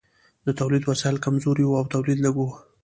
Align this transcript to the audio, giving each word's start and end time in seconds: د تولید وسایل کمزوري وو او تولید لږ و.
د 0.45 0.47
تولید 0.59 0.83
وسایل 0.85 1.17
کمزوري 1.25 1.63
وو 1.65 1.79
او 1.79 1.85
تولید 1.93 2.17
لږ 2.25 2.35
و. 2.39 2.45